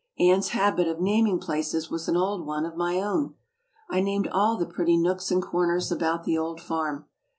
[0.17, 3.35] Anne's habit of namitig places was an old one of my own.
[3.87, 7.05] I named all the pretty nooks and comers about the old farm.